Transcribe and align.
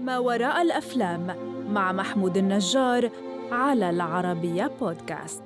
ما 0.00 0.18
وراء 0.18 0.62
الأفلام 0.62 1.26
مع 1.72 1.92
محمود 1.92 2.36
النجار 2.36 3.10
على 3.52 3.90
العربية 3.90 4.66
بودكاست. 4.80 5.42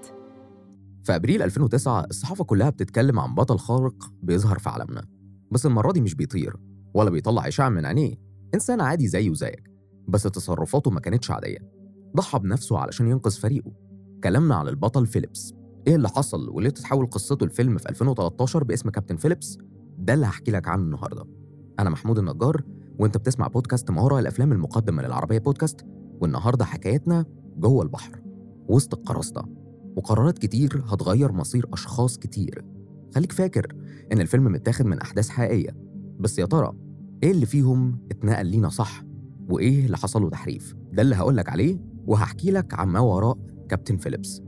في 1.05 1.17
أبريل 1.17 1.43
2009 1.43 2.05
الصحافة 2.05 2.45
كلها 2.45 2.71
بتتكلم 2.71 3.21
عن 3.21 3.35
بطل 3.35 3.59
خارق 3.59 4.11
بيظهر 4.23 4.59
في 4.59 4.69
عالمنا 4.69 5.05
بس 5.51 5.67
المرة 5.67 5.93
دي 5.93 6.01
مش 6.01 6.15
بيطير 6.15 6.57
ولا 6.95 7.11
بيطلع 7.11 7.49
إشعاع 7.49 7.69
من 7.69 7.87
عينيه. 7.87 8.15
إنسان 8.55 8.81
عادي 8.81 9.09
زيه 9.09 9.31
وزيك 9.31 9.71
بس 10.09 10.23
تصرفاته 10.23 10.91
ما 10.91 11.01
كانتش 11.01 11.31
عادية. 11.31 11.59
ضحى 12.17 12.39
بنفسه 12.39 12.79
علشان 12.79 13.09
ينقذ 13.09 13.41
فريقه. 13.41 13.73
كلامنا 14.25 14.55
عن 14.55 14.69
البطل 14.69 15.07
فيليبس. 15.07 15.64
إيه 15.87 15.95
اللي 15.97 16.09
حصل 16.09 16.49
وليه 16.51 16.71
تتحول 16.71 17.07
قصته 17.07 17.45
لفيلم 17.45 17.79
في 17.79 17.89
2013 17.89 18.65
باسم 18.65 18.91
كابتن 18.91 19.17
فيليبس؟ 19.17 19.59
ده 19.99 20.15
اللي 20.15 20.27
هحكي 20.27 20.51
لك 20.51 20.69
عنه 20.69 20.83
النهارده. 20.83 21.25
أنا 21.81 21.91
محمود 21.91 22.19
النجار 22.19 22.63
وأنت 22.99 23.17
بتسمع 23.17 23.47
بودكاست 23.49 23.91
ما 23.91 24.03
وراء 24.03 24.21
الأفلام 24.21 24.53
المقدم 24.53 24.95
من 24.97 25.05
العربية 25.05 25.39
بودكاست 25.39 25.81
والنهارده 26.21 26.65
حكايتنا 26.65 27.25
جوه 27.57 27.83
البحر 27.83 28.23
وسط 28.69 28.95
القراصنة. 28.95 29.43
وقرارات 29.97 30.39
كتير 30.39 30.83
هتغير 30.87 31.33
مصير 31.33 31.67
أشخاص 31.73 32.19
كتير. 32.19 32.65
خليك 33.15 33.33
فاكر 33.33 33.75
إن 34.13 34.21
الفيلم 34.21 34.45
متاخد 34.53 34.87
من 34.87 34.99
أحداث 35.01 35.29
حقيقية. 35.29 35.77
بس 36.21 36.39
يا 36.39 36.47
ترى 36.47 36.73
إيه 37.23 37.31
اللي 37.31 37.47
فيهم 37.47 37.99
اتنقل 38.11 38.47
لينا 38.47 38.69
صح؟ 38.69 39.05
وإيه 39.49 39.87
اللي 39.87 39.97
حصل 39.97 40.23
له 40.23 40.31
تحريف؟ 40.31 40.75
ده 40.93 41.03
اللي 41.03 41.15
هقولك 41.15 41.49
عليه 41.49 41.79
وهحكي 42.07 42.51
لك 42.51 42.75
عن 42.75 42.89
ما 42.89 43.01
وراء 43.01 43.39
كابتن 43.69 43.97
فيليبس. 43.97 44.43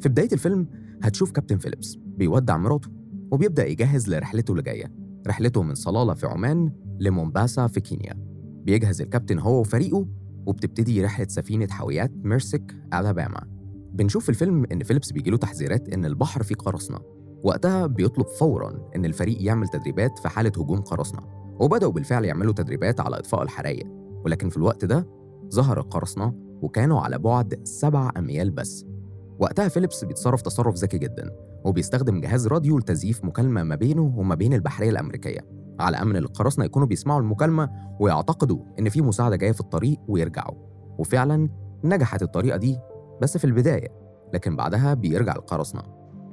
في 0.00 0.08
بداية 0.08 0.28
الفيلم 0.32 0.66
هتشوف 1.02 1.30
كابتن 1.32 1.58
فيليبس 1.58 1.98
بيودع 2.06 2.56
مراته 2.56 2.88
وبيبدأ 3.30 3.66
يجهز 3.66 4.08
لرحلته 4.08 4.52
اللي 4.52 4.62
جاية. 4.62 4.92
رحلته 5.26 5.62
من 5.62 5.74
صلالة 5.74 6.14
في 6.14 6.26
عمان 6.26 6.72
لمومباسا 7.00 7.66
في 7.66 7.80
كينيا. 7.80 8.14
بيجهز 8.64 9.00
الكابتن 9.00 9.38
هو 9.38 9.60
وفريقه 9.60 10.06
وبتبتدي 10.46 11.04
رحلة 11.04 11.26
سفينة 11.28 11.66
حاويات 11.70 12.12
ميرسك 12.24 12.74
ألاباما. 12.94 13.40
بنشوف 13.92 14.22
في 14.22 14.28
الفيلم 14.28 14.66
إن 14.72 14.82
فيليبس 14.82 15.12
بيجيله 15.12 15.36
تحذيرات 15.36 15.88
إن 15.88 16.04
البحر 16.04 16.42
فيه 16.42 16.54
قراصنة. 16.54 16.98
وقتها 17.44 17.86
بيطلب 17.86 18.26
فورا 18.26 18.90
إن 18.96 19.04
الفريق 19.04 19.42
يعمل 19.42 19.68
تدريبات 19.68 20.18
في 20.18 20.28
حالة 20.28 20.52
هجوم 20.56 20.80
قراصنة. 20.80 21.20
وبدأوا 21.60 21.92
بالفعل 21.92 22.24
يعملوا 22.24 22.52
تدريبات 22.52 23.00
على 23.00 23.18
إطفاء 23.18 23.42
الحرايق. 23.42 23.86
ولكن 24.24 24.48
في 24.48 24.56
الوقت 24.56 24.84
ده 24.84 25.08
ظهر 25.54 25.80
القراصنة 25.80 26.34
وكانوا 26.62 27.00
على 27.00 27.18
بعد 27.18 27.60
سبع 27.64 28.10
أميال 28.18 28.50
بس. 28.50 28.86
وقتها 29.38 29.68
فيليبس 29.68 30.04
بيتصرف 30.04 30.42
تصرف 30.42 30.74
ذكي 30.74 30.98
جدا 30.98 31.30
وبيستخدم 31.64 32.20
جهاز 32.20 32.46
راديو 32.46 32.78
لتزييف 32.78 33.24
مكالمة 33.24 33.62
ما 33.62 33.74
بينه 33.74 34.14
وما 34.16 34.34
بين 34.34 34.54
البحرية 34.54 34.90
الأمريكية 34.90 35.40
على 35.80 35.96
أمل 35.96 36.16
القراصنة 36.16 36.64
يكونوا 36.64 36.88
بيسمعوا 36.88 37.20
المكالمة 37.20 37.70
ويعتقدوا 38.00 38.58
إن 38.78 38.88
في 38.88 39.02
مساعدة 39.02 39.36
جاية 39.36 39.52
في 39.52 39.60
الطريق 39.60 39.98
ويرجعوا. 40.08 40.54
وفعلا 40.98 41.48
نجحت 41.84 42.22
الطريقة 42.22 42.56
دي 42.56 42.78
بس 43.22 43.38
في 43.38 43.44
البداية 43.44 43.88
لكن 44.34 44.56
بعدها 44.56 44.94
بيرجع 44.94 45.34
القراصنة. 45.36 45.82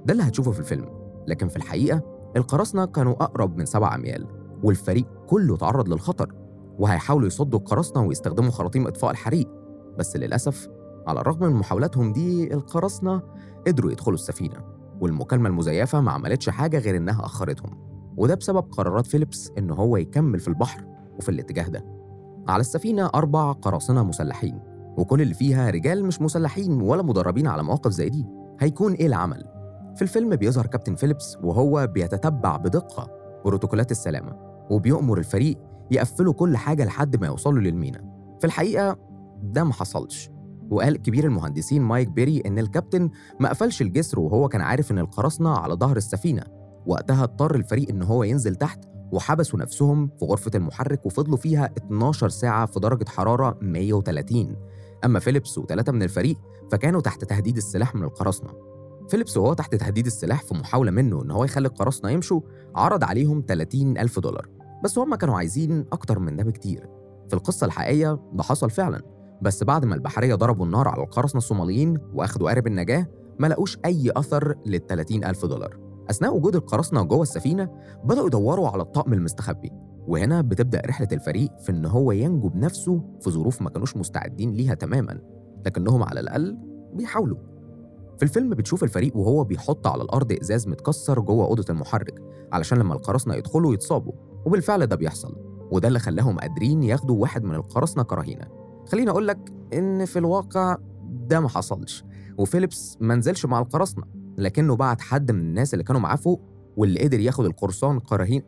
ده 0.05 0.11
اللي 0.11 0.23
هتشوفه 0.23 0.51
في 0.51 0.59
الفيلم. 0.59 0.89
لكن 1.27 1.47
في 1.47 1.57
الحقيقة 1.57 2.01
القراصنة 2.37 2.85
كانوا 2.85 3.13
أقرب 3.13 3.57
من 3.57 3.65
سبع 3.65 3.95
أميال 3.95 4.27
والفريق 4.63 5.05
كله 5.27 5.57
تعرض 5.57 5.89
للخطر 5.89 6.33
وهيحاولوا 6.79 7.27
يصدوا 7.27 7.59
القراصنة 7.59 8.03
ويستخدموا 8.03 8.51
خراطيم 8.51 8.87
إطفاء 8.87 9.11
الحريق. 9.11 9.47
بس 9.99 10.15
للأسف 10.17 10.69
على 11.07 11.21
الرغم 11.21 11.43
من 11.47 11.53
محاولاتهم 11.53 12.13
دي 12.13 12.53
القراصنة 12.53 13.21
قدروا 13.67 13.91
يدخلوا 13.91 14.15
السفينة 14.15 14.57
والمكالمة 15.01 15.49
المزيفة 15.49 16.01
ما 16.01 16.11
عملتش 16.11 16.49
حاجة 16.49 16.79
غير 16.79 16.97
إنها 16.97 17.25
أخرتهم 17.25 17.77
وده 18.17 18.35
بسبب 18.35 18.65
قرارات 18.71 19.07
فيليبس 19.07 19.51
إن 19.57 19.71
هو 19.71 19.97
يكمل 19.97 20.39
في 20.39 20.47
البحر 20.47 20.85
وفي 21.17 21.29
الاتجاه 21.29 21.67
ده. 21.67 21.85
على 22.47 22.61
السفينة 22.61 23.09
أربع 23.15 23.51
قراصنة 23.51 24.03
مسلحين 24.03 24.59
وكل 24.97 25.21
اللي 25.21 25.33
فيها 25.33 25.69
رجال 25.69 26.05
مش 26.05 26.21
مسلحين 26.21 26.81
ولا 26.81 27.03
مدربين 27.03 27.47
على 27.47 27.63
مواقف 27.63 27.91
زي 27.91 28.09
دي. 28.09 28.25
هيكون 28.59 28.93
إيه 28.93 29.07
العمل؟ 29.07 29.43
في 29.95 30.01
الفيلم 30.01 30.35
بيظهر 30.35 30.65
كابتن 30.65 30.95
فيليبس 30.95 31.37
وهو 31.43 31.87
بيتتبع 31.87 32.57
بدقة 32.57 33.09
بروتوكولات 33.45 33.91
السلامة 33.91 34.35
وبيأمر 34.69 35.17
الفريق 35.17 35.57
يقفلوا 35.91 36.33
كل 36.33 36.57
حاجة 36.57 36.85
لحد 36.85 37.15
ما 37.21 37.27
يوصلوا 37.27 37.61
للمينا. 37.61 38.01
في 38.39 38.47
الحقيقة 38.47 38.97
ده 39.43 39.63
ما 39.63 39.73
حصلش. 39.73 40.29
وقال 40.71 40.97
كبير 40.97 41.23
المهندسين 41.23 41.81
مايك 41.81 42.07
بيري 42.07 42.41
إن 42.45 42.59
الكابتن 42.59 43.09
ما 43.39 43.49
قفلش 43.49 43.81
الجسر 43.81 44.19
وهو 44.19 44.47
كان 44.47 44.61
عارف 44.61 44.91
إن 44.91 44.99
القراصنة 44.99 45.49
على 45.49 45.73
ظهر 45.73 45.97
السفينة. 45.97 46.43
وقتها 46.85 47.23
اضطر 47.23 47.55
الفريق 47.55 47.89
إن 47.89 48.03
هو 48.03 48.23
ينزل 48.23 48.55
تحت 48.55 48.79
وحبسوا 49.11 49.59
نفسهم 49.59 50.07
في 50.19 50.25
غرفة 50.25 50.51
المحرك 50.55 51.05
وفضلوا 51.05 51.37
فيها 51.37 51.69
12 51.77 52.29
ساعة 52.29 52.65
في 52.65 52.79
درجة 52.79 53.09
حرارة 53.09 53.57
130 53.61 54.55
أما 55.05 55.19
فيليبس 55.19 55.57
وثلاثة 55.57 55.91
من 55.91 56.03
الفريق 56.03 56.37
فكانوا 56.71 57.01
تحت 57.01 57.23
تهديد 57.23 57.57
السلاح 57.57 57.95
من 57.95 58.03
القراصنة. 58.03 58.49
فيليبس 59.09 59.37
وهو 59.37 59.53
تحت 59.53 59.75
تهديد 59.75 60.05
السلاح 60.05 60.43
في 60.43 60.53
محاولة 60.53 60.91
منه 60.91 61.23
إن 61.23 61.31
هو 61.31 61.43
يخلي 61.43 61.67
القراصنة 61.67 62.11
يمشوا 62.11 62.41
عرض 62.75 63.03
عليهم 63.03 63.43
30 63.47 63.97
ألف 63.97 64.19
دولار. 64.19 64.49
بس 64.83 64.97
هم 64.97 65.15
كانوا 65.15 65.37
عايزين 65.37 65.85
أكتر 65.91 66.19
من 66.19 66.35
ده 66.35 66.43
بكتير. 66.43 66.89
في 67.29 67.33
القصة 67.33 67.65
الحقيقية 67.65 68.19
ده 68.33 68.43
حصل 68.43 68.69
فعلا. 68.69 69.01
بس 69.41 69.63
بعد 69.63 69.85
ما 69.85 69.95
البحرية 69.95 70.35
ضربوا 70.35 70.65
النار 70.65 70.87
على 70.87 71.03
القراصنة 71.03 71.37
الصوماليين 71.37 71.97
وأخدوا 72.13 72.47
قارب 72.47 72.67
النجاة 72.67 73.07
ما 73.39 73.47
لقوش 73.47 73.77
أي 73.85 74.11
أثر 74.15 74.55
لل 74.65 74.85
30 74.87 75.23
ألف 75.23 75.45
دولار. 75.45 75.77
أثناء 76.09 76.35
وجود 76.35 76.55
القراصنة 76.55 77.03
جوه 77.03 77.21
السفينة 77.21 77.69
بدأوا 78.03 78.27
يدوروا 78.27 78.69
على 78.69 78.81
الطقم 78.81 79.13
المستخبي. 79.13 79.71
وهنا 80.07 80.41
بتبدأ 80.41 80.81
رحلة 80.85 81.07
الفريق 81.11 81.59
في 81.59 81.71
إن 81.71 81.85
هو 81.85 82.11
ينجو 82.11 82.49
بنفسه 82.49 83.01
في 83.21 83.29
ظروف 83.31 83.61
ما 83.61 83.69
كانوش 83.69 83.97
مستعدين 83.97 84.53
ليها 84.53 84.73
تماما 84.73 85.19
لكنهم 85.65 86.03
على 86.03 86.19
الأقل 86.19 86.57
بيحاولوا. 86.93 87.37
في 88.17 88.23
الفيلم 88.23 88.49
بتشوف 88.49 88.83
الفريق 88.83 89.17
وهو 89.17 89.43
بيحط 89.43 89.87
على 89.87 90.03
الأرض 90.03 90.31
إزاز 90.41 90.67
متكسر 90.67 91.19
جوه 91.19 91.45
أوضة 91.45 91.65
المحرك 91.69 92.21
علشان 92.53 92.77
لما 92.77 92.93
القراصنة 92.93 93.35
يدخلوا 93.35 93.73
يتصابوا 93.73 94.13
وبالفعل 94.45 94.87
ده 94.87 94.95
بيحصل. 94.95 95.35
وده 95.71 95.87
اللي 95.87 95.99
خلاهم 95.99 96.39
قادرين 96.39 96.83
ياخدوا 96.83 97.21
واحد 97.21 97.43
من 97.43 97.55
القراصنة 97.55 98.03
كرهينة. 98.03 98.60
خليني 98.91 99.09
أقول 99.09 99.27
لك 99.27 99.37
إن 99.73 100.05
في 100.05 100.19
الواقع 100.19 100.77
ده 101.27 101.39
ما 101.39 101.49
حصلش 101.49 102.03
وفيليبس 102.37 102.97
ما 102.99 103.15
نزلش 103.15 103.45
مع 103.45 103.59
القراصنة 103.59 104.03
لكنه 104.37 104.75
بعت 104.75 105.01
حد 105.01 105.31
من 105.31 105.39
الناس 105.39 105.73
اللي 105.73 105.83
كانوا 105.83 106.01
معاه 106.01 106.15
فوق 106.15 106.41
واللي 106.77 106.99
قدر 106.99 107.19
ياخد 107.19 107.45
القرصان 107.45 107.99
كرهين 107.99 108.43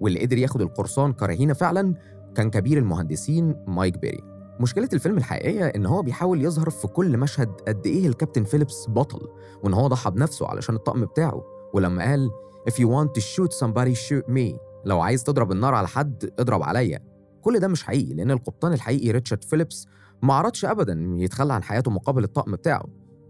واللي 0.00 0.20
قدر 0.20 0.38
ياخد 0.38 0.60
القرصان 0.60 1.12
كرهينة 1.12 1.54
فعلا 1.54 1.94
كان 2.34 2.50
كبير 2.50 2.78
المهندسين 2.78 3.56
مايك 3.66 3.98
بيري. 3.98 4.22
مشكلة 4.60 4.88
الفيلم 4.92 5.16
الحقيقية 5.16 5.64
إن 5.64 5.86
هو 5.86 6.02
بيحاول 6.02 6.44
يظهر 6.44 6.70
في 6.70 6.86
كل 6.86 7.18
مشهد 7.18 7.48
قد 7.68 7.86
إيه 7.86 8.06
الكابتن 8.08 8.44
فيليبس 8.44 8.86
بطل 8.88 9.28
وإن 9.62 9.74
هو 9.74 9.86
ضحى 9.86 10.10
بنفسه 10.10 10.46
علشان 10.46 10.74
الطقم 10.74 11.04
بتاعه 11.04 11.44
ولما 11.74 12.04
قال 12.04 12.30
If 12.70 12.74
you 12.74 12.88
want 12.88 13.10
to 13.14 13.20
shoot 13.20 13.52
somebody 13.52 13.94
shoot 13.94 14.28
me. 14.28 14.58
لو 14.84 15.00
عايز 15.00 15.24
تضرب 15.24 15.52
النار 15.52 15.74
على 15.74 15.88
حد 15.88 16.30
اضرب 16.38 16.62
عليا. 16.62 17.15
كل 17.46 17.58
ده 17.58 17.68
مش 17.68 17.82
حقيقي 17.84 18.14
لأن 18.14 18.30
القبطان 18.30 18.72
الحقيقي 18.72 19.10
ريتشارد 19.10 19.44
فيليبس 19.44 19.86
ما 20.22 20.34
عرضش 20.34 20.64
أبدا 20.64 21.14
يتخلى 21.16 21.52
عن 21.52 21.62
حياته 21.62 21.90
مقابل 21.90 22.24
الطقم 22.24 22.52
بتاعه. 22.52 22.84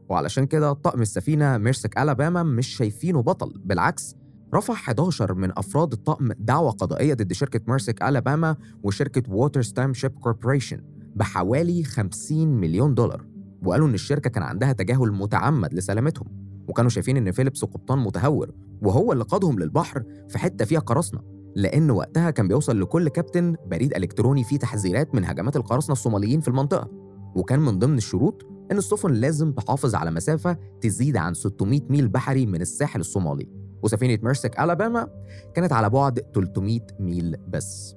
وعلشان 0.09 0.47
كده 0.47 0.73
طقم 0.73 1.03
السفينة 1.03 1.59
ميرسك 1.59 1.99
ألاباما 1.99 2.43
مش 2.43 2.67
شايفينه 2.67 3.23
بطل 3.23 3.53
بالعكس 3.65 4.15
رفع 4.55 4.75
11 4.75 5.35
من 5.35 5.59
أفراد 5.59 5.93
الطقم 5.93 6.33
دعوى 6.33 6.71
قضائية 6.71 7.15
ضد 7.15 7.33
شركة 7.33 7.61
ميرسك 7.69 8.03
ألاباما 8.03 8.57
وشركة 8.83 9.33
Waterman 9.33 9.63
Steamship 9.63 10.19
Corporation 10.19 10.81
بحوالي 11.17 11.85
50 11.85 12.49
مليون 12.49 12.95
دولار. 12.95 13.27
وقالوا 13.63 13.89
إن 13.89 13.95
الشركة 13.95 14.31
كان 14.31 14.43
عندها 14.43 14.73
تجاهل 14.73 15.13
متعمد 15.13 15.75
لسلامتهم 15.75 16.27
وكانوا 16.69 16.91
شايفين 16.91 17.17
إن 17.17 17.33
فيليبس 17.33 17.65
قبطان 17.65 17.99
متهور 17.99 18.51
وهو 18.83 19.13
اللي 19.13 19.25
قادهم 19.25 19.59
للبحر 19.59 20.05
في 20.29 20.39
حتة 20.39 20.65
فيها 20.65 20.81
قراصنة 20.81 21.36
لأن 21.57 21.91
وقتها 21.91 22.31
كان 22.31 22.49
بيوصل 22.49 22.81
لكل 22.81 23.09
كابتن 23.09 23.57
بريد 23.67 23.97
إلكتروني 23.97 24.45
فيه 24.45 24.59
تحذيرات 24.59 25.15
من 25.15 25.25
هجمات 25.25 25.57
القراصنة 25.57 25.93
الصوماليين 25.93 26.41
في 26.41 26.49
المنطقة. 26.49 26.91
وكان 27.37 27.61
من 27.61 27.79
ضمن 27.79 27.99
الشروط 27.99 28.47
إن 28.73 28.79
السفن 28.79 29.13
لازم 29.13 29.53
تحافظ 29.53 29.95
على 29.95 30.11
مسافة 30.11 30.59
تزيد 30.81 31.17
عن 31.17 31.35
600 31.35 31.81
ميل 31.91 32.09
بحري 32.09 32.47
من 32.47 32.61
الساحل 32.61 33.01
الصومالي. 33.01 33.49
وسفينة 33.83 34.19
ميرسك 34.23 34.61
ألاباما 34.61 35.09
كانت 35.55 35.73
على 35.73 35.91
بعد 35.91 36.21
300 36.35 36.81
ميل 37.01 37.37
بس. 37.49 37.97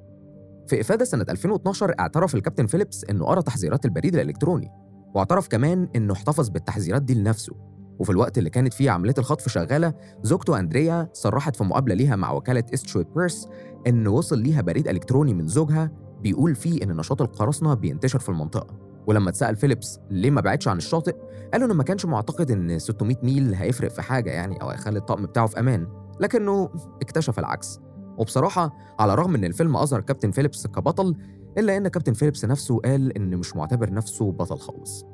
في 0.67 0.81
إفادة 0.81 1.06
سنة 1.06 1.25
2012 1.29 1.95
اعترف 2.00 2.35
الكابتن 2.35 2.65
فيليبس 2.65 3.06
إنه 3.09 3.25
قرأ 3.25 3.41
تحذيرات 3.41 3.85
البريد 3.85 4.15
الإلكتروني 4.15 4.71
واعترف 5.15 5.47
كمان 5.47 5.89
إنه 5.95 6.13
احتفظ 6.13 6.50
بالتحذيرات 6.50 7.01
دي 7.01 7.13
لنفسه. 7.13 7.56
وفي 8.00 8.10
الوقت 8.10 8.38
اللي 8.38 8.50
كانت 8.50 8.74
فيه 8.74 8.92
عملية 8.92 9.13
الخطف 9.18 9.50
شغالة 9.50 9.94
زوجته 10.24 10.60
أندريا 10.60 11.10
صرحت 11.13 11.56
في 11.56 11.63
مقابلة 11.63 11.96
ليها 11.96 12.16
مع 12.16 12.31
وكالة 12.31 12.63
أسوشيتد 12.74 13.07
برس 13.16 13.48
إن 13.88 14.07
وصل 14.07 14.40
ليها 14.40 14.62
بريد 14.62 14.88
إلكتروني 14.88 15.34
من 15.34 15.48
زوجها 15.48 15.92
بيقول 16.22 16.56
فيه 16.56 16.84
إن 16.84 16.98
نشاط 16.98 17.22
القراصنة 17.22 17.74
بينتشر 17.74 18.19
في 18.19 18.30
المنطقة. 18.30 18.75
ولما 19.07 19.30
اتسأل 19.30 19.56
فيليبس 19.56 20.00
ليه 20.12 20.31
ما 20.31 20.42
بعدش 20.42 20.68
عن 20.68 20.78
الشاطئ 20.78 21.16
قال 21.54 21.63
إنه 21.63 21.74
ما 21.74 21.84
كانش 21.84 22.06
معتقد 22.06 22.51
إن 22.51 22.80
600 22.80 23.18
ميل 23.24 23.54
هيفرق 23.54 23.90
في 23.92 24.02
حاجة 24.02 24.30
يعني 24.30 24.62
أو 24.62 24.69
هيخلي 24.69 25.00
الطقم 25.00 25.25
بتاعه 25.25 25.48
في 25.48 25.60
أمان 25.60 25.88
لكنه 26.19 26.69
اكتشف 27.02 27.40
العكس. 27.40 27.80
وبصراحة 28.18 28.74
على 29.00 29.13
الرغم 29.13 29.36
إن 29.36 29.45
الفيلم 29.45 29.75
أظهر 29.78 30.02
كابتن 30.02 30.31
فيليبس 30.31 30.68
كبطل 30.68 31.16
إلا 31.57 31.78
إن 31.78 31.88
كابتن 31.88 32.13
فيليبس 32.13 32.45
نفسه 32.45 32.80
قال 32.80 33.18
إن 33.18 33.38
مش 33.38 33.56
معتبر 33.56 33.94
نفسه 33.94 34.31
بطل 34.31 34.57
خالص. 34.57 35.06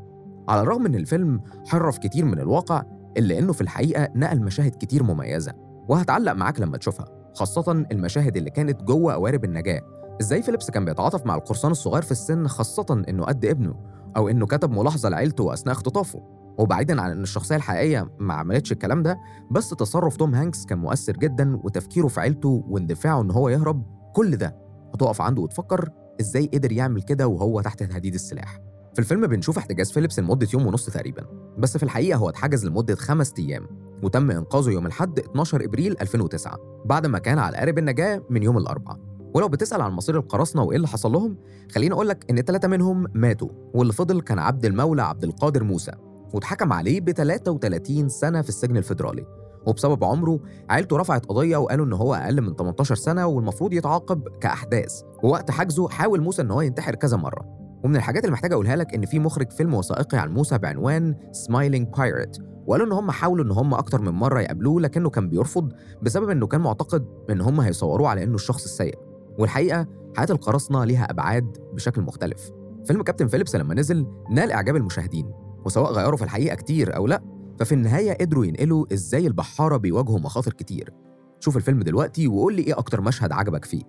على 0.48 0.62
الرغم 0.62 0.86
إن 0.86 0.96
الفيلم 0.96 1.42
حرف 1.68 1.98
كتير 1.98 2.26
من 2.26 2.40
الواقع 2.40 2.84
إلا 3.18 3.40
إنه 3.40 3.54
في 3.54 3.62
الحقيقة 3.62 4.10
نقل 4.16 4.42
مشاهد 4.42 4.76
كتير 4.80 5.04
مميزة. 5.04 5.54
وهتعلق 5.90 6.32
معاك 6.32 6.60
لما 6.60 6.78
تشوفها 6.78 7.06
خاصة 7.36 7.72
المشاهد 7.92 8.38
اللي 8.38 8.50
كانت 8.50 8.84
جوه 8.84 9.14
قوارب 9.14 9.46
النجاة. 9.46 9.82
إزاي 10.22 10.42
فيليبس 10.42 10.72
كان 10.72 10.86
بيتعاطف 10.86 11.26
مع 11.26 11.36
القرصان 11.36 11.72
الصغير 11.72 12.02
في 12.02 12.12
السن 12.12 12.48
خاصة 12.48 13.04
إنه 13.10 13.24
قد 13.24 13.46
ابنه 13.46 13.76
أو 14.18 14.30
إنه 14.30 14.46
كتب 14.46 14.72
ملاحظة 14.72 15.10
لعيلته 15.10 15.54
اثناء 15.54 15.76
اختطافه؟ 15.76 16.22
وبعيدا 16.58 17.02
عن 17.02 17.12
إن 17.12 17.24
الشخصية 17.24 17.56
الحقيقية 17.56 18.10
ما 18.20 18.34
عملتش 18.34 18.72
الكلام 18.72 19.04
ده 19.04 19.18
بس 19.52 19.70
تصرف 19.70 20.18
توم 20.18 20.36
هانكس 20.36 20.66
كان 20.66 20.78
مؤثر 20.78 21.14
جدا 21.14 21.58
وتفكيره 21.64 22.08
في 22.08 22.22
عيلته 22.22 22.64
واندفاعه 22.70 23.22
إن 23.22 23.32
هو 23.32 23.50
يهرب 23.50 23.84
كل 24.14 24.36
ده 24.38 24.56
هتقف 24.94 25.22
عنده 25.22 25.42
وتفكر 25.42 25.90
إزاي 26.22 26.50
قدر 26.54 26.72
يعمل 26.72 27.02
كده 27.02 27.28
وهو 27.28 27.62
تحت 27.62 27.84
تهديد 27.84 28.14
السلاح. 28.14 28.60
في 28.96 29.00
الفيلم 29.00 29.28
بنشوف 29.28 29.58
احتجاز 29.58 29.92
فيليبس 29.92 30.20
لمدة 30.20 30.48
يوم 30.54 30.68
ونص 30.68 30.86
تقريبا 30.86 31.26
بس 31.58 31.78
في 31.78 31.84
الحقيقة 31.84 32.18
هو 32.18 32.30
اتحجز 32.30 32.66
لمدة 32.66 32.96
خمس 32.96 33.34
أيام 33.40 33.68
وتم 34.04 34.32
إنقاذه 34.32 34.70
يوم 34.70 34.86
الأحد 34.86 35.20
12 35.20 35.66
إبريل 35.66 35.96
2009 36.02 36.58
بعد 36.86 37.06
ما 37.08 37.20
كان 37.20 37.40
على 37.40 37.58
قارب 37.58 37.78
النجاة 37.78 38.22
من 38.30 38.44
يوم 38.44 38.58
الأربعاء. 38.58 39.00
ولو 39.34 39.48
بتسأل 39.48 39.82
عن 39.82 39.92
مصير 39.92 40.18
القراصنة 40.18 40.64
وإيه 40.64 40.76
اللي 40.78 40.88
حصل 40.88 41.12
لهم 41.12 41.38
خليني 41.72 41.94
أقول 41.94 42.10
لك 42.10 42.26
إن 42.30 42.42
ثلاثة 42.42 42.68
منهم 42.68 43.08
ماتوا 43.14 43.50
واللي 43.74 43.94
فضل 43.94 44.22
كان 44.22 44.40
عبد 44.40 44.66
المولى 44.66 45.02
عبد 45.02 45.24
القادر 45.24 45.64
موسى 45.64 45.92
واتحكم 46.34 46.74
عليه 46.74 47.02
ب 47.02 47.12
33 47.12 48.10
سنة 48.10 48.42
في 48.42 48.50
السجن 48.50 48.78
الفيدرالي. 48.78 49.26
وبسبب 49.66 50.04
عمره 50.04 50.40
عيلته 50.70 50.98
رفعت 50.98 51.26
قضية 51.26 51.58
وقالوا 51.58 51.86
إن 51.86 51.94
هو 51.94 52.16
أقل 52.16 52.42
من 52.42 52.56
18 52.56 52.96
سنة 52.96 53.26
والمفروض 53.26 53.74
يتعاقب 53.74 54.28
كأحداث. 54.42 55.02
ووقت 55.24 55.52
حجزه 55.52 55.90
حاول 55.90 56.22
موسى 56.22 56.42
إن 56.42 56.52
هو 56.52 56.62
ينتحر 56.62 56.96
كذا 56.96 57.18
مرة. 57.18 57.65
ومن 57.86 57.96
الحاجات 57.96 58.24
اللي 58.24 58.34
محتاج 58.34 58.54
أقولها 58.54 58.76
لك 58.76 58.94
إن 58.96 59.06
في 59.06 59.20
مخرج 59.20 59.52
فيلم 59.52 59.74
وثائقي 59.74 60.18
عن 60.18 60.34
موسى 60.34 60.58
بعنوان 60.58 61.16
سمايلينج 61.32 61.88
بايرت 61.98 62.42
وقالوا 62.68 62.88
إن 62.88 62.92
هم 62.92 63.12
حاولوا 63.12 63.46
إن 63.46 63.52
هم 63.52 63.74
أكتر 63.74 64.02
من 64.02 64.10
مرة 64.10 64.42
يقابلوه 64.42 64.82
لكنه 64.82 65.10
كان 65.10 65.30
بيرفض 65.30 65.74
بسبب 66.02 66.30
إنه 66.30 66.48
كان 66.48 66.62
معتقد 66.62 67.06
إن 67.30 67.42
هم 67.42 67.62
هيصوروه 67.62 68.10
على 68.10 68.24
إنه 68.24 68.36
الشخص 68.36 68.64
السيء. 68.64 68.96
والحقيقة 69.40 69.88
حياة 70.18 70.28
القراصنة 70.30 70.86
ليها 70.86 71.12
أبعاد 71.12 71.58
بشكل 71.74 72.02
مختلف. 72.02 72.52
فيلم 72.86 73.04
كابتن 73.04 73.28
فيليبس 73.28 73.56
لما 73.56 73.74
نزل 73.76 74.08
نال 74.32 74.52
إعجاب 74.52 74.76
المشاهدين 74.76 75.32
وسواء 75.66 75.92
غيروا 75.92 76.18
في 76.18 76.24
الحقيقة 76.24 76.56
كتير 76.56 76.96
أو 76.96 77.08
لأ 77.08 77.22
ففي 77.60 77.72
النهاية 77.72 78.18
قدروا 78.18 78.46
ينقلوا 78.46 78.86
إزاي 78.94 79.28
البحارة 79.28 79.78
بيواجهوا 79.78 80.20
مخاطر 80.20 80.54
كتير. 80.54 80.94
شوف 81.40 81.58
الفيلم 81.58 81.80
دلوقتي 81.80 82.28
وقول 82.28 82.56
لي 82.56 82.62
إيه 82.62 82.78
أكتر 82.78 83.02
مشهد 83.02 83.32
عجبك 83.32 83.66
فيه. 83.66 83.82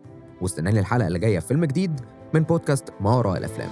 واستناني 0.46 0.81
الحلقة 0.81 1.06
اللي 1.06 1.19
جاية 1.19 1.38
في 1.38 1.46
فيلم 1.46 1.64
جديد 1.64 2.00
من 2.34 2.43
بودكاست 2.43 2.84
ما 3.00 3.16
وراء 3.16 3.38
الأفلام. 3.38 3.69